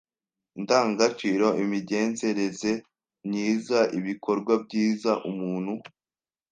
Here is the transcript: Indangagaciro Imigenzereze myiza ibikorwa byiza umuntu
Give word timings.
Indangagaciro 0.57 1.47
Imigenzereze 1.63 2.71
myiza 3.27 3.79
ibikorwa 3.99 4.53
byiza 4.65 5.11
umuntu 5.31 5.73